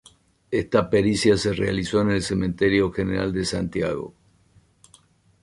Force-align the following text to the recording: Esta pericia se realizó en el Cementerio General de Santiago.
Esta 0.49 0.89
pericia 0.89 1.37
se 1.37 1.53
realizó 1.53 2.01
en 2.01 2.09
el 2.09 2.23
Cementerio 2.23 2.91
General 2.91 3.31
de 3.31 3.45
Santiago. 3.45 4.15